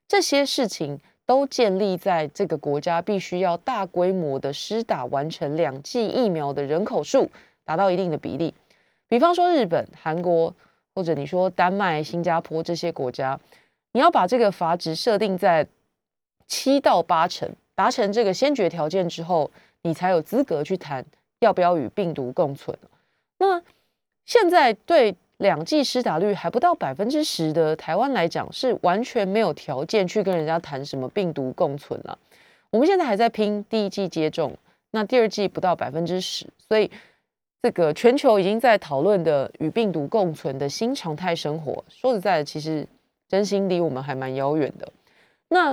[0.08, 7.30] 这些事情都建立在这个国家必须要大规模的施打完成两剂疫苗的人口数
[7.64, 8.54] 达到一定的比例。
[9.08, 10.54] 比方说日本、韩国，
[10.98, 13.40] 或者你说丹麦、新加坡这些国家，
[13.94, 15.68] 你要把这个阀值设定在
[16.48, 19.52] 七到八成，达成这个先决条件之后，
[19.84, 21.06] 你才有资格去谈
[21.42, 22.76] 要不要与病毒共存。
[23.38, 23.62] 那
[24.26, 25.16] 现在对。
[25.40, 32.18] 两剂施打率还不到百分之十的台湾来讲，是完全没有条件去跟人家谈什么病毒共存了。
[32.72, 34.58] 我们现在还在拼第一剂接种，
[34.90, 36.90] 那第二剂不到百分之十，所以
[37.62, 42.88] 这个全球已经在讨论的与病毒共存的新常态生活，说实在的，其实
[43.28, 44.92] 真心离我们还蛮遥远的。
[45.50, 45.72] 那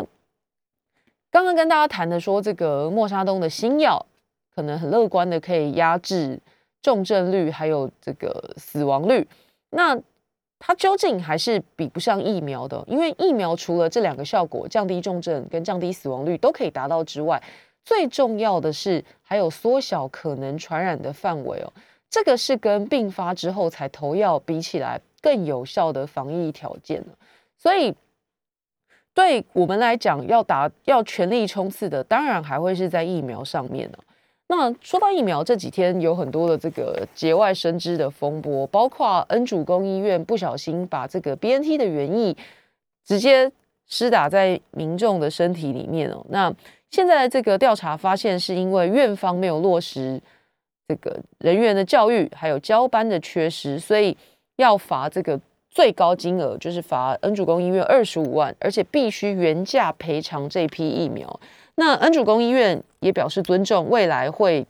[1.31, 4.07] 刚刚跟大家谈的说，这个莫沙东的新药
[4.55, 6.40] 可能很乐观的可以压制
[6.81, 9.27] 重症率还有这个死亡率，
[9.70, 10.01] 那
[10.59, 12.83] 它究竟还是比不上疫苗的？
[12.87, 17.42] 因为疫苗除了这两个效果，降低重症跟降低死亡率都可以达到之外。
[17.85, 21.73] 最重要的是，还有缩小可能传染的范围哦。
[22.09, 27.05] 这个是跟病发之后才投药比起来更有效的防疫条件
[27.59, 27.94] 所以，
[29.12, 33.99] 对我们来讲，要打要全力冲刺的，当然还会是在疫苗上面呢。
[34.47, 42.37] 那说到疫苗，这几天有很多的这个节外生枝的风波，包括恩主公医院不小心把这个 BNT 的原意
[43.05, 43.51] 直接
[43.87, 46.25] 施打在民众的身体里面哦。
[46.29, 46.55] 那
[46.90, 50.20] 现在这个调查发现，是因为院方没有落实
[50.87, 54.16] 这个人员的教育，还有交班的缺失，所以
[54.57, 61.40] 要罚这个最高金额，就是罚恩主公医院二十五万，而且必须原价赔偿这批疫苗。
[61.75, 64.64] 那恩主公医院也表示尊重，未来会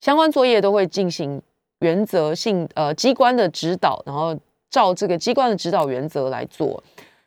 [0.00, 1.42] 相关作业都会进行
[1.80, 4.34] 原则性呃机关的指导，然后
[4.70, 6.82] 照这个机关的指导原则来做。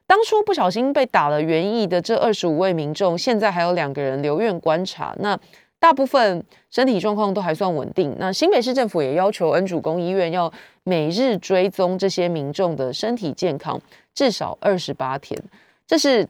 [0.08, 5.14] 当初不小心被打了园艺的这二十五位民众，现在还有两个人留院观察。
[5.20, 5.38] 那
[5.80, 8.16] 大部分身体状况都还算稳定。
[8.18, 10.52] 那新北市政府也要求恩主公医院要
[10.84, 13.80] 每日追踪这些民众的身体健康，
[14.16, 15.38] 至少二十八天。
[15.86, 16.28] 这是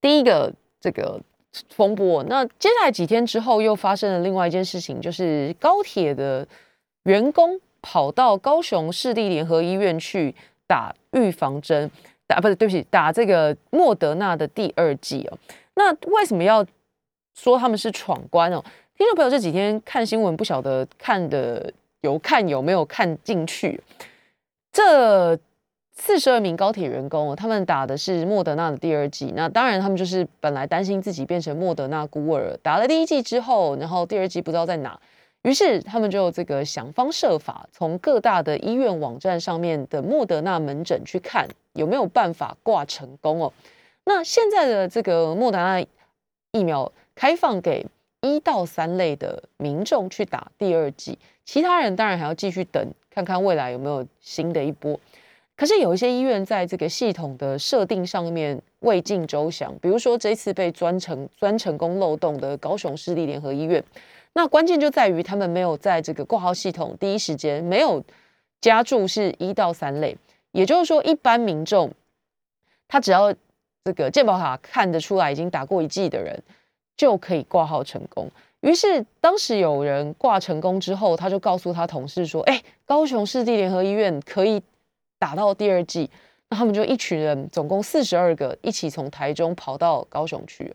[0.00, 1.20] 第一个这个
[1.70, 2.22] 风波。
[2.24, 6.46] 那接下来几天之后，又发生了另外一件事情，就是高铁的
[7.04, 10.34] 员工跑到高雄市立联合医院去
[10.66, 11.90] 打预防针。
[12.26, 15.38] 打不是对不起，打这个莫德纳的第二剂哦。
[15.74, 16.66] 那为什么要
[17.34, 18.62] 说他们是闯关哦？
[18.96, 23.80] 听众朋友这几天看新闻，不晓得看的有看有没有看进去？
[24.72, 25.38] 这
[25.94, 29.32] 四十二名高铁员工，他们打的是莫德纳的第二剂。
[29.36, 34.98] 那当然，他们就是本来担心自己变成莫德纳孤儿，打了第一剂之后，然后第二剂不知道在哪。
[35.42, 43.52] 于是他们就这个想方设法，从各大的医院网站上面的莫德纳门诊去看有没有办法挂成功哦。
[44.04, 45.84] 那现在的这个莫德纳
[46.50, 47.86] 疫苗开放给
[48.22, 54.98] 一到三类的民众去打第二剂，其他人当然还要继续等，看看未来有没有新的一波。
[55.56, 63.82] 可是有一些医院在这个系统的设定上面未尽周详，比如说这次被钻成钻成功漏洞的高雄市立联合医院。
[64.34, 68.04] 那关键就在于他们没有在这个挂号系统第一时间没有
[68.60, 70.14] 加注是一到三类，
[70.56, 71.92] 也就是说一般民众
[72.88, 73.30] 他只要
[73.84, 76.42] 这个健保卡看得出来已经打过一剂的人
[76.96, 78.30] 就可以挂号成功。
[78.60, 84.62] 于是当时有人挂成功之后，他就告诉他同事说：“哎，高雄市立联合医院可以
[85.18, 86.10] 打到第二剂。”
[86.48, 90.74] 那他们就一群人，总共四十二个，一起从台中跑到高雄去。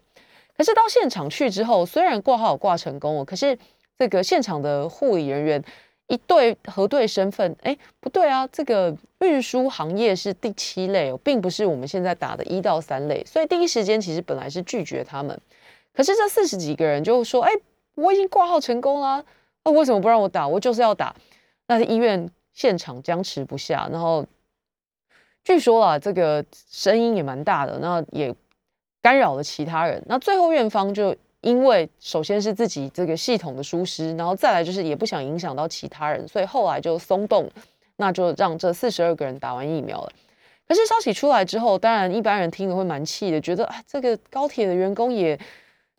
[0.56, 3.58] 可是到现场去之后，虽然挂号挂成功了，可是
[3.98, 5.64] 这个现场的护理人员
[6.12, 15.40] 一对核对身份，哎，不对啊，这个运输行业是第七类哦，并不是我们现在打的一到三类，所以第一时间其实本来是拒绝他们。
[15.94, 17.52] 可是这四十几个人就说，哎，
[17.96, 19.24] 我已经挂号成功了，
[19.64, 20.48] 那为什么不让我打？
[20.48, 21.16] 我就是要打。
[21.68, 24.26] 那医院现场僵持不下，然后
[25.44, 28.36] 据说啊，这个声音也蛮大的，那也。
[29.04, 37.50] 干扰了其他人，那最后院方就因为首先是自己这个系统的疏失，然后再来就是也不想影响到其他人，所以后来就松动，
[37.96, 40.12] 那就让这四十二个人打完疫苗了。
[40.68, 45.38] 可是消息出来之后，当然一般人听了会蛮气的，觉得啊这个高铁的员工也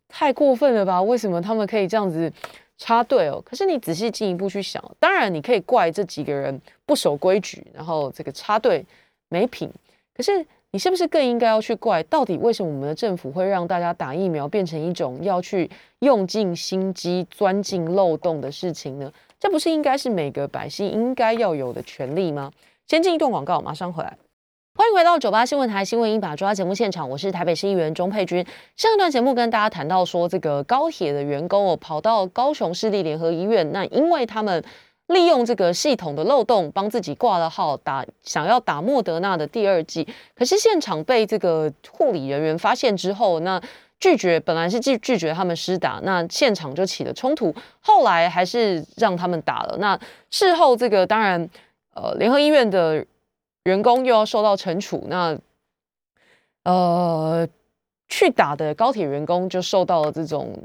[0.09, 1.03] 太过分了吧？
[1.03, 2.33] 为什么他们可以这样子
[2.79, 3.43] 插队哦？
[3.45, 8.87] 可是你仔细进一步去想，当然你可以怪这几个人不守规矩，然后这个插队
[9.29, 9.69] 没品，
[10.15, 10.47] 可是。
[10.75, 19.13] 你是不是更应该要去怪，到底为什么我们的政府会让大家打疫苗变成一种要去用尽心机、钻进漏洞的事情呢？
[19.39, 22.51] 这不是应该是每个百姓应该要有的权利吗？
[22.87, 24.17] 先进一段广告，马上回来。
[24.75, 28.43] 欢迎回到九八新闻台新闻一把抓节目现场，我是台北市议员钟佩君。
[28.75, 34.65] 上一段节目跟大家谈到说，这个高铁的员工哦，跑到高雄市立联合医院，那因为他们。
[35.13, 43.61] 利用这个系统的漏洞，帮自己挂了号，打想要打莫德纳的第二剂，可是现场被这个护理人员发现之后，那
[44.01, 49.77] 拒绝本来是拒拒绝他们施打，那现场就起了冲突，后来还是让他们打了。
[49.79, 49.99] 那
[50.31, 51.49] 事后这个当然，
[51.95, 53.07] 呃，联合医院的
[53.65, 55.39] 员工又要受到惩处，那
[56.65, 57.47] 呃，
[58.09, 60.57] 去打的高铁员工就受到了这种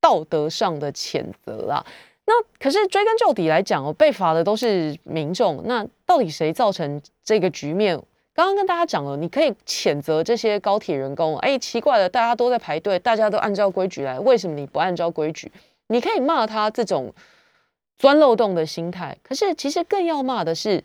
[0.00, 1.84] 道德上的谴责啦。
[2.30, 5.60] 那可是追根究底来讲哦，被罚的都是民众。
[5.64, 8.00] 那到底谁造成这个局面？
[8.32, 11.36] 刚刚跟大家讲了，你可以谴责这些高铁员工。
[11.38, 15.50] 哎，奇怪了，大家都在排队，大家都按照规矩来，为什么你不按照规矩？
[15.88, 17.12] 你可以骂他这种
[17.98, 19.18] 钻漏洞的心态。
[19.24, 20.84] 可是其实更要骂的是，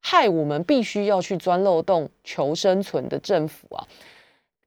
[0.00, 3.84] 害我们必须要去钻漏洞求生存的政府啊！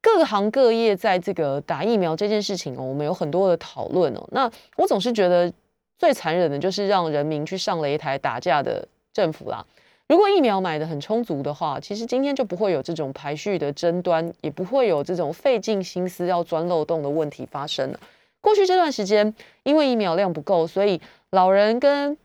[0.02, 4.28] 各行各业在这个打疫苗这件事情哦，我们有很多的讨论哦。
[4.32, 5.50] 那我总是觉得。
[5.98, 9.66] 最残忍的就是让人民去上擂台打架的政府啦。
[10.08, 18.00] 如果疫苗买的很充足的话，其实今天就不会有这种排序的争端，也不会有这种费尽心思要钻漏洞的问题发生了。
[18.40, 22.18] 过去这段时间，因为疫苗量不够，所以老人跟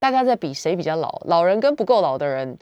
[0.00, 2.58] 大家在比谁比较老，老人跟不够老的人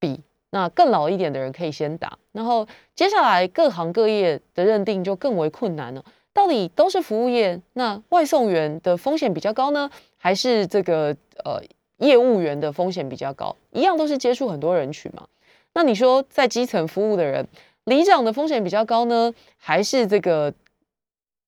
[0.00, 6.02] 比，那更老一点的人可以先打，然后接下来各行各业的认定就更为困难了。
[6.34, 11.62] 到底都是服务业，那外送员的风险比较高呢，还是这个呃
[11.98, 13.54] 业务员的风险比较高？
[13.70, 15.26] 一样都是接触很多人群嘛。
[15.74, 17.46] 那你说在基层服务的人，
[17.84, 20.52] 里长的风险比较高呢，还是这个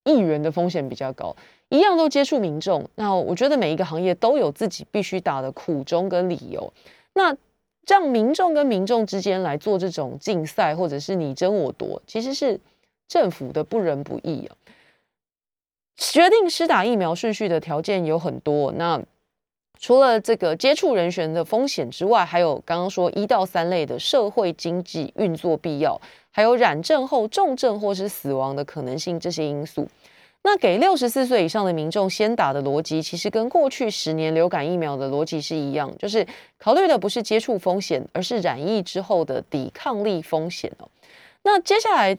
[0.05, 1.35] 议员的风险比较高？
[1.69, 2.89] 一样都接触民众。
[2.95, 6.73] 那我觉得每一个行业都有自己必须打的苦衷跟理由。
[7.15, 7.37] 那
[7.89, 12.61] 让民众跟民众之间来做这种竞赛，或者是你争我夺，其实是
[13.09, 14.55] 政府的不仁不义啊。
[15.97, 19.03] 决定施打疫苗顺序的条件有很多，那
[19.79, 25.99] 除了这个接触人员的风险之外，还有刚刚说一到三类的社会经济运作必要，
[26.31, 29.89] 还有染症后重症或是死亡的可能性这些因素。
[30.43, 36.27] 那给六十四岁以上的民众先打的逻辑，其实跟过去十年流感疫苗的逻辑是一样，就是
[36.59, 40.89] 考虑的不是接触风险，而是染疫之后的抵抗力风险哦。
[41.43, 42.17] 那接下来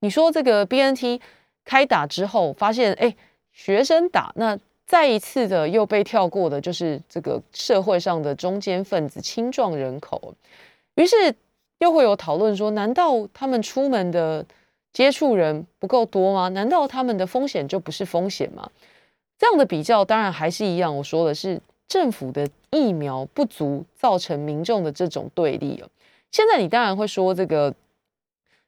[0.00, 1.20] 你说这个 BNT。
[1.64, 3.14] 开打之后发现，哎，
[3.52, 10.34] 学生打那再一次的又被跳过的，就是这个社会上的中间分子、青壮人口。
[10.96, 11.34] 于是
[11.78, 14.44] 又会有讨论说，难道他们出门的
[14.92, 16.48] 接触人不够多吗？
[16.48, 18.68] 难道他们的风险就不是风险吗？
[19.38, 25.88] 这样的比较当然还是一样，我说的是政府的疫苗不足造成民众的这种对立了。
[26.30, 27.74] 现在你当然会说这个。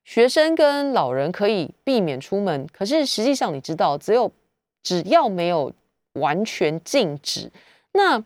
[0.04, 4.30] 学生跟老人可以避免出门，可是实际上你知道，只有
[4.82, 5.72] 只要没有
[6.14, 7.50] 完全禁止，
[7.92, 8.22] 那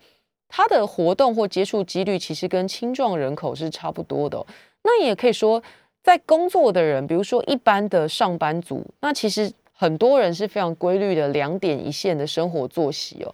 [0.48, 4.44] 他的活动或接触几率其实跟青壮人口是差不多的。
[4.82, 5.62] 那也可以说，
[6.02, 13.32] 在工作的人，比如说一般的上班族，那其实很多人是非常规律的两点一线的生活作息哦，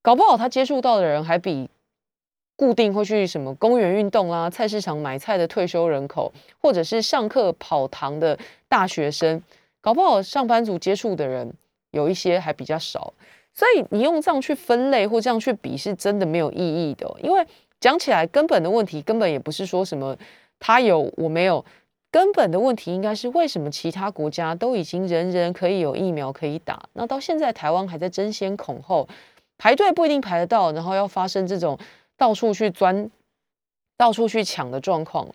[0.00, 1.68] 搞不好他接触到的人还比。
[2.54, 8.38] 固定会去什么公园运动啦、菜市场买菜的退休人口，或者是上课跑堂的
[8.68, 9.42] 大学生，
[9.80, 11.52] 搞不好上班族接触的人
[11.90, 13.12] 有一些还比较少，
[13.52, 17.12] 所以你用这样去分类或这样去比，是真的没有意义的。
[17.22, 17.44] 因为
[17.80, 20.16] 讲起来根本的问题根本也不是说什么
[20.60, 21.64] 他有我没有，
[22.12, 29.08] 根本的问题应该是为什么其他国家都已经人人可以有疫苗可以打，那到现在台湾还在争先恐后，
[29.58, 31.76] 排队不一定排得到，然后要发生这种。
[32.22, 33.10] 到处去钻，
[33.96, 35.26] 到处去抢的状况，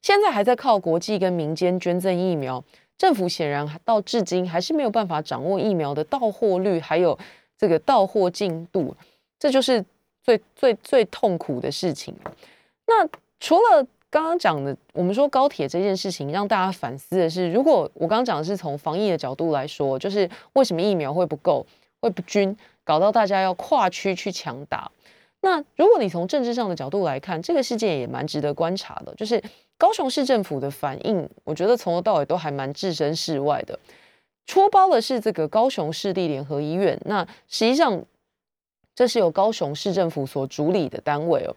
[0.00, 2.64] 现在还在靠国际跟民间捐赠疫苗。
[2.98, 7.16] 政府显然到至今还是没有办法掌握疫苗的到货率，还有
[7.56, 8.92] 这个到货进度，
[9.38, 9.84] 这就是
[10.24, 12.12] 最最最痛苦的事情。
[12.88, 21.64] 那除了刚刚讲的，我们说高铁这件事情，让大家反思的是，如果我刚刚讲的是从防疫的角度来说，就是为什么疫苗会不够、
[22.00, 24.90] 会不均，搞到大家要跨区去抢打。
[25.42, 29.14] 那如果你从政治上的角度来看，这个事件也蛮值得观察的。
[29.16, 29.42] 就是
[29.76, 33.78] 高雄市政府的反应，我觉得从头到尾都还蛮置身事外的。
[34.46, 38.02] 出包的是这个高雄市立联合医院，那实际上
[38.94, 41.54] 这是由高雄市政府所主理的单位哦。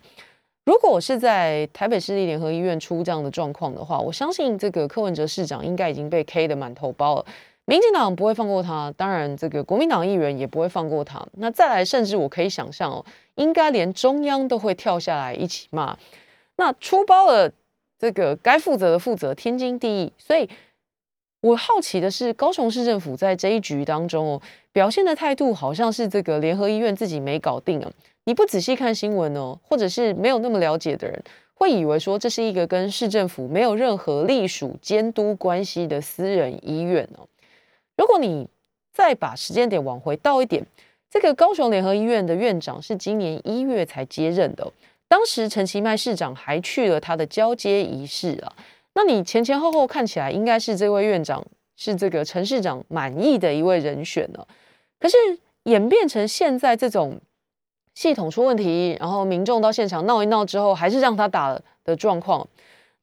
[0.66, 7.26] 如果是在台北市立联合医院出这样的状况的话，我相信这个柯文哲市长应该已经被 K 的满头包了。
[7.66, 11.26] 民进党不会放过他，当然这个国民党议员也不会放过他。
[11.34, 13.04] 那再来，甚至我可以想象哦，
[13.36, 15.98] 应该连中央都会跳下来一起骂。
[16.58, 17.52] 那出包了，
[17.98, 20.14] 这个该负责的负责，天经地义。
[20.18, 20.48] 所以
[21.42, 24.42] 我好奇的是，高雄市政府在这一局当中哦，
[24.72, 27.92] 表现的态度好像是这个联合医院自己没搞定啊。
[28.26, 31.24] 你不仔细看新闻哦，或者是没有那么了解的人，
[31.56, 37.28] 会以为说这是一个跟市政府没有任何隶属监督关系的私人医院哦。
[37.98, 38.48] 如果你
[38.94, 40.66] 再把时间点往回倒一点，
[41.10, 44.72] 这个高雄联合医院的院长是今年一月才接任的，
[45.08, 48.54] 当时陈其迈市长还去了他的交接仪式啊。
[48.94, 54.46] 那你前前后后看起来，应该是这位院长是这个陈市长满意的一位人选呢。
[55.00, 55.18] 可是
[55.64, 57.20] 演变成现在这种
[57.94, 62.48] 系统出问题，然后民众到现场闹一闹之后，还是让他打的状况。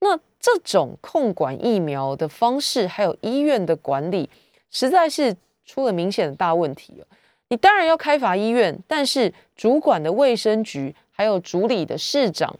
[0.00, 4.28] 那这种控管疫苗的方式，还有医院的管理，
[4.72, 7.04] 实在是出了明显的大问题
[7.48, 12.58] 你当然要开罚医院，但是主管的卫生局还有主理的市长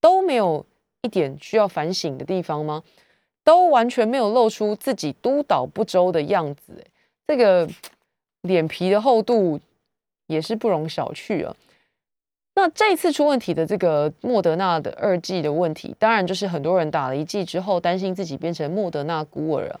[0.00, 0.64] 都没有
[1.02, 2.82] 一点需要反省的地方吗？
[3.44, 6.84] 都完全没有露出自己督导不周的样子，
[7.26, 7.68] 这个
[8.42, 9.60] 脸皮的厚度
[10.26, 11.54] 也是不容小觑啊。
[12.54, 19.80] 那这次出问题的这个莫德纳的二剂的问题，当然就是很多人打了一剂之后，担心自己变成莫德纳孤儿了。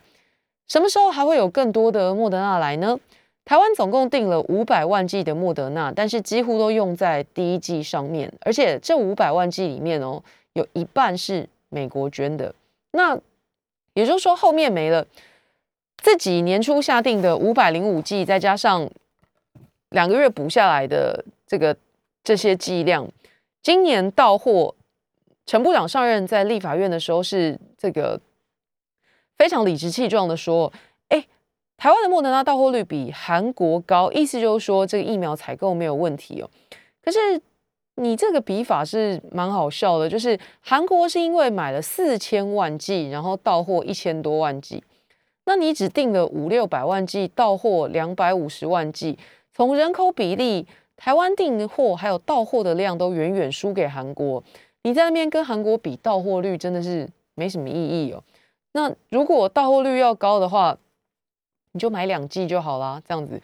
[0.70, 2.96] 什么时候还会有更多的莫德纳来呢？
[3.44, 12.54] 台湾总共订了五百万剂的莫德纳，但是几乎都用在第一剂上面，而且这五百万剂里面哦，有一半是美国捐的。
[12.92, 13.18] 那
[13.94, 15.04] 也就是说，后面没了，
[15.98, 18.88] 自己年初下定的五百零五剂，再加上
[19.88, 21.76] 两个月补下来的这个。
[22.22, 23.08] 这些剂量，
[23.62, 24.74] 今年到货，
[25.46, 28.20] 陈部长上任在立法院的时候是这个
[29.40, 30.70] 非常理直气壮的说
[31.08, 31.24] ：“哎，
[31.78, 36.50] 台湾的莫德纳到货率比韩国高，意思就是说这个疫苗采购没有问题哦。”
[37.02, 37.40] 可是
[37.94, 44.84] 你这个比法是蛮好笑的，就是韩国是因为买了四千万剂，然后到货一千多万剂，
[45.46, 49.18] 那你只订了五六百万剂，到货两百五十万剂，
[49.54, 50.66] 从人口比例。
[51.02, 54.44] 台湾订货还有到货的量都远远输给韩国，
[54.82, 58.22] 你在那边跟韩国比到货率真的是没什么意义哦。
[58.72, 60.78] 那如果到货率要高的话，
[61.72, 63.40] 你就买两季就好啦，这样子。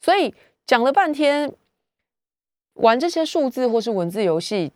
[0.00, 0.34] 所以
[0.66, 1.52] 讲了半天，
[2.74, 4.72] 玩这些数字或是文字游戏，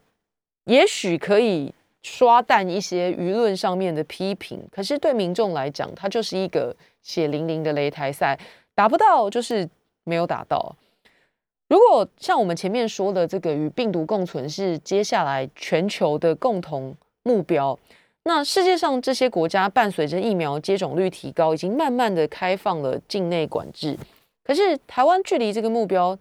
[0.64, 1.72] 也许可以
[2.02, 8.38] 刷淡一些舆论上面的批评，可是对民众来讲，它就是一个血淋淋的擂台赛，
[8.74, 9.68] 打不到就是
[10.02, 10.74] 没有打到。
[11.68, 17.78] 如果像我们前面说的，这个与病毒共存是接下来全球的共同目标，
[18.24, 23.98] 那世界上这些国家伴随着疫苗接种率提高，已经慢慢的开放了境内管制。
[24.44, 26.16] 可是台湾距离这个目标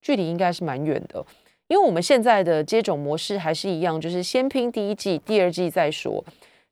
[0.00, 1.24] 距离应该是蛮远的，
[1.68, 6.24] 因为我们现在的接种模式还是一样，就是先拼第一季，第二季再说。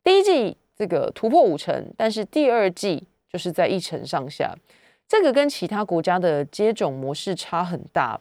[0.03, 3.03] 第一季这个突破五成，但是第二季
[3.33, 4.55] 就是在一成上下。
[5.07, 8.18] 这个跟其他国家的接种模式差很大，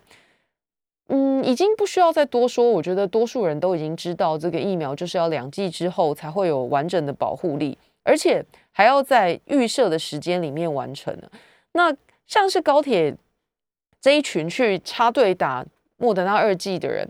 [1.08, 2.70] 嗯，已经不需要再多说。
[2.70, 11.18] 我觉得多数人都已经知道，这个疫苗就是要两剂之后才会有完整的保护力，而且还要在预设的时间里面完成
[11.74, 11.96] 那
[12.26, 13.16] 像是高铁
[14.02, 15.66] 这一群去插队打
[15.98, 17.10] 莫德纳二剂的人，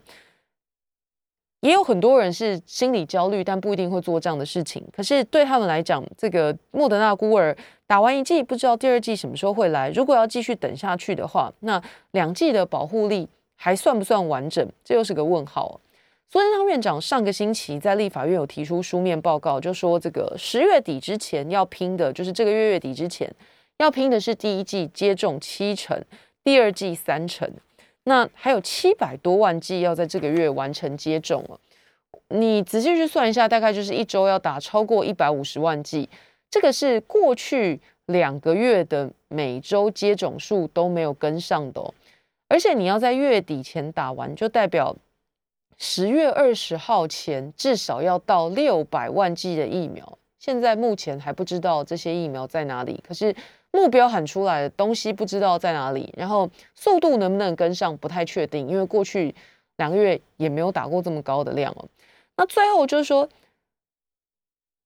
[1.62, 4.86] 也有很多人是心理焦虑，但不一定会做这样的事情。
[4.95, 7.56] 可是对他们来讲，这个莫德纳孤儿。
[7.88, 9.89] 打完一剂，不知道第二季什么时候会来。
[9.91, 11.82] 如果要继续等下去的话，那
[12.12, 13.26] 两剂的保护力
[13.58, 14.66] 还算不算完整？
[14.86, 15.82] 这又是个问号。
[16.30, 23.30] 苏贞昌院长上个星期在立法院有提出书面报告，就说这个十月底之前要拼的，就是这个月月底之前
[23.78, 26.01] 要拼的是第一季接种七成，
[26.43, 27.49] 第二季三成。
[28.03, 31.60] 那还有七百多万剂要在这个月完成接种了。
[32.30, 36.10] 你仔细去算一下，大概就是一周要打超过一百五十万剂。
[36.49, 41.93] 这个是过去两个月的每周接种数都没有跟上的，
[42.48, 44.95] 而且你要在月底前打完，就代表
[45.78, 50.18] 十月二十号前至少要到六百万剂的疫苗。
[50.39, 53.36] 现在目前还不知道这些疫苗在哪里，可是
[53.72, 59.36] 目标喊出来的东西不知道在哪里，然后速度能不能跟上不太确定，因为过去
[59.78, 61.86] 两个月也没有打过这么高的量哦。
[62.38, 63.28] 那最后就是说。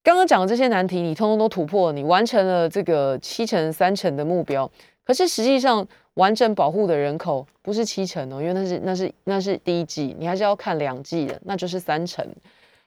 [0.03, 4.67] 刚刚讲的这些难题，你通通都突破，你完成了这个七成三成的目标。
[5.03, 12.25] 可是实际上，完整保护的人口不是七成哦，因为那是那是那是第一季，你还是要看两季的，那就是三成，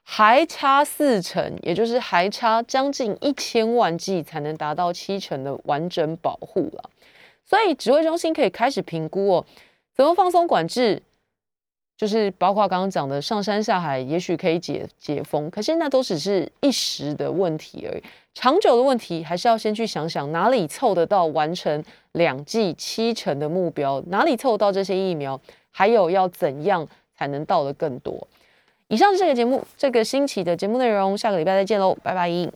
[0.02, 6.90] 还差四成，也就是还差将近一千万剂才能达到七成的完整保护了。
[7.44, 9.46] 所以指挥中心可以开始评估哦，
[9.94, 11.02] 怎么放松管制。
[11.96, 18.02] 就是包括刚刚讲的上山下海，也许可以解解封，可是那都只是一时的问题而已。
[18.34, 21.82] 长久的问题还是要先去想想哪里凑得到完成
[22.12, 25.40] 两剂七成的目标，哪里凑到这些疫苗，
[25.70, 26.84] 还有要怎样
[27.16, 28.26] 才能到的更多。
[28.88, 32.52] 以上是这个节目这个星期的节目内容，下个礼拜再见喽，拜拜。